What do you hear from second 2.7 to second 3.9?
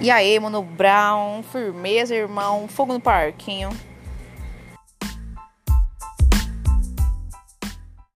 no parquinho.